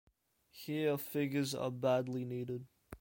Here, 0.49 0.97
figures 0.97 1.53
are 1.53 1.69
badly 1.69 2.25
needed. 2.25 2.65